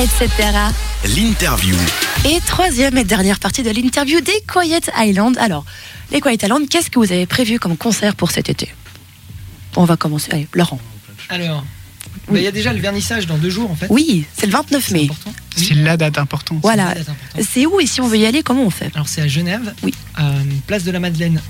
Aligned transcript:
etc. 0.00 0.28
L'interview. 1.16 1.76
Et 2.24 2.40
troisième 2.46 2.96
et 2.96 3.04
dernière 3.04 3.38
partie 3.38 3.62
de 3.62 3.70
l'interview 3.70 4.20
des 4.20 4.32
Quiet 4.46 4.80
Island. 4.96 5.36
Alors, 5.38 5.64
les 6.10 6.20
Quiet 6.20 6.38
Island, 6.42 6.68
qu'est-ce 6.68 6.90
que 6.90 6.98
vous 6.98 7.12
avez 7.12 7.26
prévu 7.26 7.58
comme 7.58 7.76
concert 7.76 8.14
pour 8.16 8.30
cet 8.30 8.48
été? 8.48 8.72
On 9.76 9.84
va 9.84 9.96
commencer. 9.96 10.28
Allez, 10.32 10.48
Laurent. 10.54 10.80
Alors, 11.28 11.64
bah, 12.28 12.38
il 12.38 12.42
y 12.42 12.46
a 12.46 12.50
déjà 12.52 12.72
le 12.72 12.80
vernissage 12.80 13.26
dans 13.26 13.36
deux 13.36 13.50
jours 13.50 13.70
en 13.70 13.76
fait. 13.76 13.86
Oui, 13.90 14.24
c'est 14.36 14.46
le 14.46 14.52
29 14.52 14.84
C'est 14.86 14.94
mai. 14.94 15.08
C'est 15.54 15.74
la 15.74 15.96
date 15.96 16.16
importante. 16.18 16.58
Voilà. 16.62 16.94
C'est 17.46 17.66
où 17.66 17.78
et 17.80 17.86
si 17.86 18.00
on 18.00 18.08
veut 18.08 18.18
y 18.18 18.26
aller, 18.26 18.42
comment 18.42 18.62
on 18.64 18.70
fait? 18.70 18.90
Alors 18.94 19.08
c'est 19.08 19.20
à 19.20 19.28
Genève, 19.28 19.74
Oui. 19.82 19.92
euh, 20.18 20.42
place 20.66 20.84
de 20.84 20.90
la 20.92 21.00
Madeleine 21.00 21.40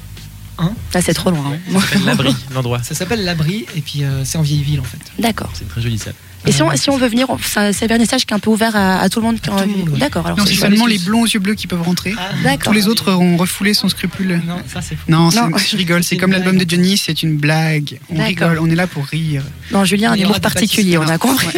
1. 0.61 0.73
Là, 0.95 1.03
c'est 1.03 1.15
trop 1.15 1.31
loin. 1.31 1.53
hein. 1.55 1.81
Ça 1.81 1.87
s'appelle 1.89 2.05
l'abri, 2.07 2.37
l'endroit. 2.55 2.83
Ça 2.83 2.95
s'appelle 2.95 3.25
l'abri 3.25 3.67
et 3.77 3.81
puis 3.81 4.05
euh, 4.05 4.25
c'est 4.25 4.39
en 4.39 4.43
vieille 4.43 4.63
ville 4.63 4.81
en 4.81 4.85
fait. 4.85 4.99
D'accord. 5.19 5.51
C'est 5.55 5.63
une 5.65 5.69
très 5.71 5.81
jolie 5.83 5.99
salle. 5.99 6.15
Et 6.47 6.53
si 6.53 6.63
on, 6.63 6.75
si 6.75 6.89
on 6.89 6.97
veut 6.97 7.09
venir, 7.09 7.29
on- 7.29 7.37
ça- 7.37 7.71
c'est 7.75 7.85
un 7.85 7.89
vernissage 7.89 8.25
qui 8.25 8.33
est 8.33 8.37
un 8.37 8.39
peu 8.39 8.49
ouvert 8.49 8.75
à, 8.75 9.01
à 9.01 9.09
tout 9.11 9.21
le 9.21 9.27
monde. 9.27 9.39
qui 9.41 9.51
ouais. 9.51 9.99
D'accord. 9.99 10.25
Alors 10.25 10.39
Non, 10.39 10.47
c'est 10.47 10.55
seulement 10.55 10.87
les 10.87 10.99
blonds 10.99 11.21
aux 11.21 11.27
yeux 11.27 11.39
bleus 11.39 11.55
qui 11.55 11.67
peuvent 11.67 11.83
rentrer. 11.83 12.15
D'accord. 12.43 12.73
Tous 12.73 12.79
les 12.79 12.89
autres 12.89 13.13
ont 13.13 13.37
refoulé 13.37 13.75
son 13.75 13.91
scrupule. 13.91 14.41
Non, 14.47 14.57
ça 14.67 14.81
c'est 14.81 14.95
fou. 14.97 15.03
Non, 15.09 15.29
je 15.31 15.77
rigole. 15.77 16.03
C'est 16.03 16.17
comme 16.17 16.33
l'album 16.33 16.57
de. 16.57 16.65
Johnny, 16.69 16.97
c'est 16.97 17.23
une 17.23 17.37
blague. 17.37 17.99
On 18.09 18.25
rigole, 18.25 18.59
on 18.59 18.71
est 18.71 18.75
là 18.75 18.87
pour 18.87 19.05
rire. 19.05 19.43
Non, 19.71 19.85
Julien 19.85 20.13
a 20.13 20.17
des 20.17 20.25
particulier, 20.41 20.97
on 20.97 21.07
a 21.09 21.19
compris. 21.19 21.49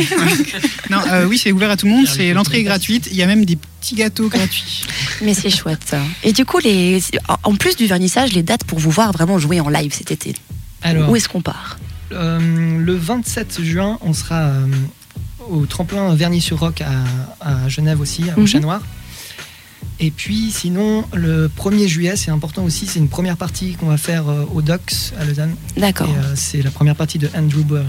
Non, 0.91 0.98
euh, 1.12 1.27
oui, 1.27 1.39
c'est 1.39 1.53
ouvert 1.53 1.71
à 1.71 1.77
tout 1.77 1.87
le 1.87 1.93
monde. 1.93 2.07
C'est 2.09 2.33
l'entrée 2.33 2.59
est 2.59 2.65
gratuite. 2.65 3.09
Il 3.12 3.17
y 3.17 3.23
a 3.23 3.27
même 3.27 3.45
des 3.45 3.57
petits 3.83 3.95
gâteaux 3.97 4.29
gratuits. 4.29 4.85
Mais 5.23 5.35
c'est 5.35 5.51
chouette. 5.51 5.81
ça. 5.85 6.01
Et 6.23 6.33
du 6.33 6.45
coup, 6.45 6.59
les, 6.59 7.03
en 7.43 7.55
plus 7.57 7.75
du 7.77 7.87
vernissage, 7.87 8.33
les 8.33 8.43
dates 8.45 8.65
pour 8.65 8.79
vous 8.79 8.91
voir 8.91 9.13
vraiment 9.13 9.39
jouer 9.39 9.61
en 9.61 9.69
live 9.69 9.93
cet 9.93 10.11
été. 10.13 10.35
Alors, 10.83 11.11
Où 11.11 11.17
est-ce 11.17 11.29
qu'on 11.29 11.43
part? 11.43 11.79
euh, 12.13 12.79
le 12.79 12.95
27 12.95 13.63
juin, 13.63 13.99
on 14.03 14.13
sera 14.13 14.41
euh, 14.43 14.67
au 15.49 15.67
tremplin 15.67 16.15
Vernis-sur-Roc 16.15 16.83
à, 16.83 16.91
à 17.41 17.69
Genève 17.69 18.01
aussi, 18.01 18.25
au 18.37 18.41
Mhm. 18.41 18.47
Chat 18.47 18.61
Noir. 18.61 18.83
Et 20.05 20.11
puis 20.11 20.51
sinon, 20.51 21.05
le 21.14 21.48
1er 21.48 21.86
juillet, 21.86 22.17
c'est 22.17 22.33
important 22.33 22.64
aussi, 22.64 22.86
c'est 22.86 22.98
une 22.98 23.08
première 23.08 23.36
partie 23.36 23.75
qu'on 23.75 23.86
va 23.86 23.97
faire 23.97 24.28
euh, 24.28 24.44
au 24.53 24.61
Docs 24.61 25.12
à 25.20 25.25
Lausanne. 25.25 25.55
D'accord. 25.77 26.09
Et 26.09 26.11
euh, 26.11 26.33
c'est 26.34 26.61
la 26.61 26.70
première 26.72 26.97
partie 26.97 27.19
de 27.19 27.31
Andrew 27.36 27.62
Bird. 27.62 27.86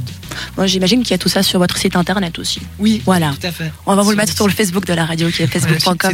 Moi, 0.55 0.67
j'imagine 0.67 1.01
qu'il 1.01 1.09
y 1.11 1.15
a 1.15 1.17
tout 1.17 1.27
ça 1.29 1.41
sur 1.41 1.57
votre 1.57 1.75
site 1.77 1.95
internet 1.95 2.37
aussi. 2.37 2.61
Oui, 2.77 3.01
Voilà. 3.03 3.33
tout 3.39 3.47
à 3.47 3.51
fait. 3.51 3.71
On 3.87 3.95
va 3.95 4.03
vous 4.03 4.11
le 4.11 4.15
mettre 4.17 4.35
sur 4.35 4.45
le 4.47 4.53
Facebook 4.53 4.85
de 4.85 4.93
la 4.93 5.05
radio 5.05 5.29
qui 5.31 5.41
est 5.41 5.47
facebook.com 5.47 6.13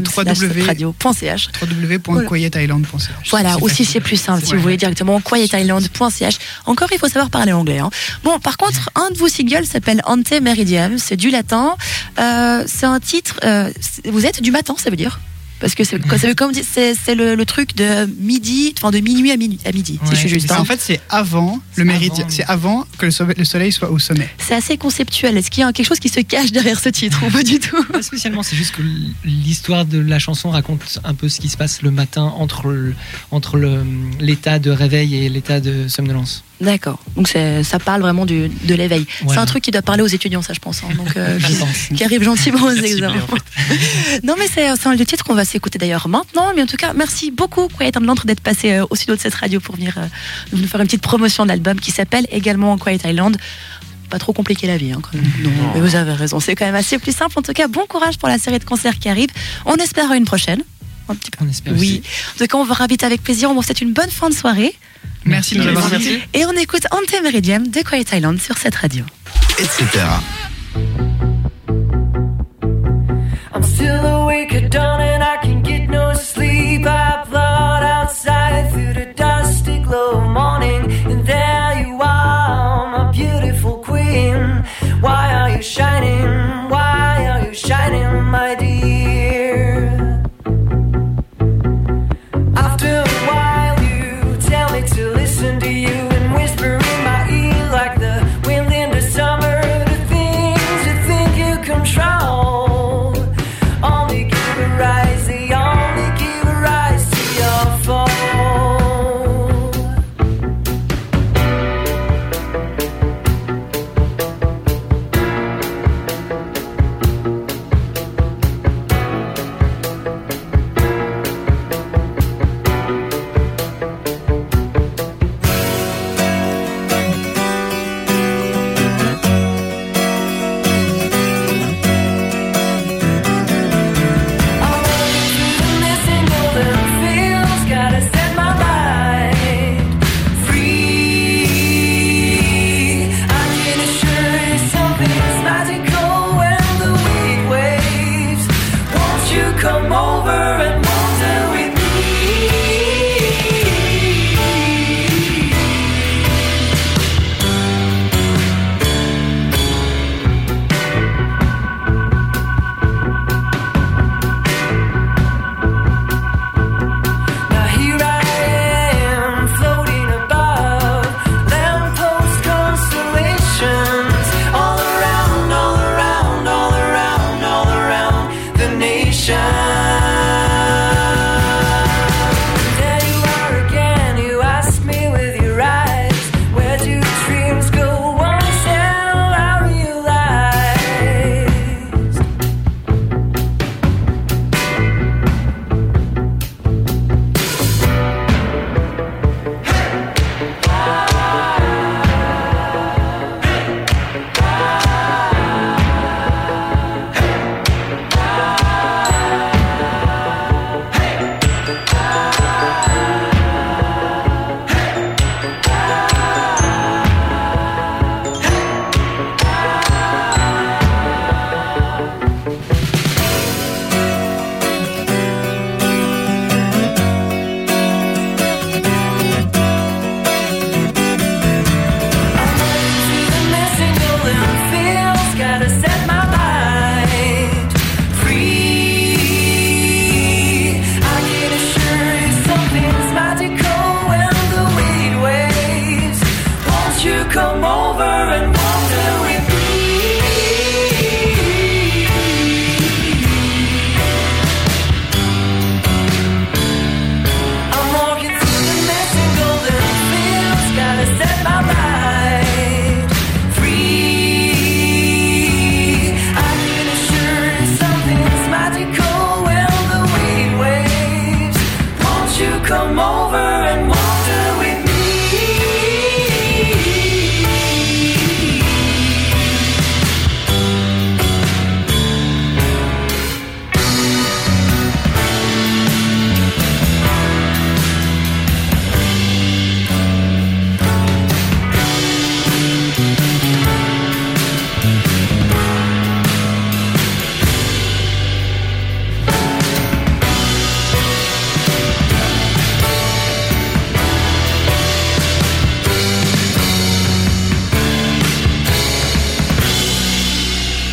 radio.ch. 0.66 1.50
www.quietisland.ch. 1.62 3.30
Voilà, 3.30 3.58
aussi 3.62 3.84
c'est 3.84 4.00
plus 4.00 4.16
simple 4.18 4.46
si 4.46 4.56
vous 4.56 4.62
voulez 4.62 4.78
directement 4.78 5.20
quietisland.ch. 5.20 6.38
Encore, 6.66 6.88
il 6.94 6.98
faut 6.98 7.08
savoir 7.10 7.30
parler 7.30 7.52
anglais. 7.52 7.80
hein. 7.80 7.90
Bon, 8.24 8.40
par 8.40 8.56
contre, 8.58 8.90
un 8.96 9.12
de 9.12 9.18
vos 9.18 9.28
singles 9.28 9.66
s'appelle 9.66 10.02
Ante 10.06 10.32
Meridium, 10.42 10.98
c'est 10.98 11.18
du 11.18 11.30
latin. 11.30 11.76
Euh, 12.20 12.64
c'est 12.68 12.86
un 12.86 13.00
titre. 13.02 13.36
euh, 13.44 13.70
vous 14.10 14.26
êtes 14.26 14.42
du 14.42 14.52
matin, 14.52 14.76
ça 14.78 14.90
veut 14.90 14.96
dire? 14.96 15.20
Parce 15.60 15.76
que 15.76 15.84
c'est, 15.84 16.00
ça 16.18 16.28
veut 16.28 16.36
comme 16.36 16.52
dire, 16.52 16.64
c'est, 16.70 16.94
c'est 16.96 17.16
le, 17.16 17.36
le 17.36 17.46
truc 17.46 17.76
de 17.76 18.06
midi, 18.20 18.74
enfin 18.78 18.92
de 18.92 19.00
minuit 19.00 19.32
à, 19.32 19.38
minu- 19.38 19.58
à 19.66 19.72
midi, 19.72 20.00
si 20.06 20.12
je 20.12 20.16
suis 20.16 20.30
juste. 20.30 20.48
Bah, 20.48 20.56
hein. 20.58 20.62
en 20.62 20.66
fait, 20.66 20.80
c'est 20.82 21.00
avant 21.10 21.60
le 21.76 21.84
méridien. 21.86 22.26
C'est 22.30 22.46
avant 22.46 22.86
que 22.98 23.06
le 23.06 23.12
soleil- 23.12 23.36
le 23.38 23.46
soleil 23.46 23.72
soit 23.72 23.90
au 23.92 24.00
sommet. 24.00 24.30
C'est 24.38 24.56
assez 24.56 24.78
conceptuel. 24.78 25.38
Est-ce 25.38 25.52
qu'il 25.52 25.62
y 25.62 25.64
a 25.64 25.72
quelque 25.74 25.86
chose 25.88 26.00
qui 26.00 26.10
se 26.10 26.20
cache 26.22 26.52
derrière 26.52 26.80
ce 26.80 26.90
titre 26.90 27.22
ou 27.26 27.30
pas 27.32 27.44
du 27.44 27.60
tout? 27.60 27.84
Pas 27.86 28.02
spécialement, 28.02 28.44
c'est 28.44 28.56
juste 28.56 28.76
que 28.76 28.82
l'histoire 29.26 29.86
de 29.86 30.00
la 30.00 30.20
chanson 30.20 30.50
raconte 30.50 31.00
un 31.04 31.14
peu 31.14 31.30
ce 31.30 31.40
qui 31.40 31.50
se 31.50 31.58
passe 31.58 31.82
le 31.82 31.92
matin 31.92 32.24
entre 32.24 32.68
le- 32.70 32.96
entre 33.32 33.58
le- 33.58 33.84
l'état 34.20 34.60
de 34.60 34.72
réveil 34.72 35.16
et 35.16 35.30
l'état 35.30 35.60
de 35.60 35.88
somnolence. 35.88 36.44
D'accord. 36.62 37.00
Donc 37.16 37.28
ça 37.28 37.80
parle 37.80 38.02
vraiment 38.02 38.26
du, 38.26 38.50
de 38.50 38.76
l'éveil. 38.76 39.06
C'est 39.28 39.38
un 39.38 39.46
truc 39.46 39.64
qui 39.64 39.72
doit 39.72 39.82
parler 39.82 40.04
aux 40.04 40.08
étudiants, 40.08 40.42
ça 40.42 40.54
je 40.54 40.60
pense. 40.60 40.82
hein. 40.84 40.94
Donc 40.96 41.16
euh, 41.16 41.40
qui 41.96 42.04
arrive 42.04 42.24
gentiment 42.24 42.64
aux 42.66 42.72
examens. 42.72 43.14
Non, 44.24 44.36
mais 44.38 44.48
c'est 44.54 44.68
un 44.88 44.96
des 44.96 45.06
titres 45.06 45.24
qu'on 45.24 45.36
va 45.36 45.46
s'écouter 45.46 45.78
d'ailleurs 45.80 46.08
maintenant. 46.08 46.52
Mais 46.56 46.64
en 46.64 46.66
tout 46.66 46.76
cas, 46.78 46.94
merci 46.94 47.32
beaucoup, 47.32 47.68
Quiet 47.70 47.92
Island, 47.96 48.20
d'être 48.26 48.42
passé 48.42 48.74
euh, 48.74 48.86
au 48.90 48.96
studio 48.96 49.16
de 49.16 49.22
cette 49.22 49.36
radio 49.36 49.60
pour 49.60 49.76
venir 49.76 49.96
euh, 49.98 50.06
nous 50.54 50.68
faire 50.68 50.82
une 50.82 50.88
petite 50.88 51.02
promotion 51.02 51.44
de 51.44 51.50
l'album 51.50 51.80
qui 51.80 51.92
s'appelle 51.92 52.26
également 52.32 52.78
Quiet 52.78 53.00
Island. 53.06 53.38
Pas 54.10 54.18
trop 54.20 54.34
compliqué 54.34 54.66
la 54.68 54.78
vie, 54.78 54.92
hein, 54.92 55.00
quand 55.02 55.14
même. 55.14 55.32
Non, 55.44 55.52
mais 55.76 55.82
vous 55.82 55.96
avez 55.96 56.14
raison. 56.14 56.40
C'est 56.40 56.56
quand 56.56 56.66
même 56.66 56.76
assez 56.76 56.98
plus 56.98 57.16
simple. 57.16 57.38
En 57.38 57.42
tout 57.44 57.54
cas, 57.54 57.68
bon 57.68 57.86
courage 57.88 58.18
pour 58.18 58.28
la 58.28 58.40
série 58.40 58.58
de 58.60 58.64
concerts 58.66 58.98
qui 59.00 59.08
arrive. 59.08 59.30
On 59.66 59.76
espère 59.76 60.12
à 60.12 60.18
une 60.18 60.26
prochaine. 60.26 60.64
Un 61.10 61.16
petit 61.16 61.32
peu. 61.32 61.44
On 61.44 61.50
espère 61.50 61.74
Oui. 61.76 62.04
En 62.36 62.38
tout 62.38 62.46
cas, 62.46 62.58
on 62.58 62.64
vous 62.64 62.76
invite 62.80 63.04
avec 63.04 63.24
plaisir. 63.24 63.50
On 63.50 63.56
vous 63.56 63.64
souhaite 63.64 63.82
une 63.82 63.94
bonne 63.94 64.10
fin 64.10 64.30
de 64.30 64.36
soirée. 64.36 64.76
Merci 65.26 65.56
de 65.56 65.62
nous 65.64 65.68
avoir 65.70 65.92
invités. 65.94 66.22
Et 66.34 66.46
on 66.46 66.52
écoute 66.52 66.86
Ante 66.92 67.22
Meridium 67.24 67.68
de 67.68 67.82
Quiet 67.82 68.06
Island 68.14 68.40
sur 68.40 68.58
cette 68.58 68.76
radio. 68.76 69.04
Etc. 69.58 69.84
I'm 73.54 73.64
still 73.64 74.06
awake 74.06 74.54
at 74.54 74.70
dawn. 74.70 75.00